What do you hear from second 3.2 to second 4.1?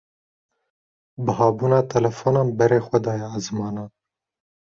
ezmanan.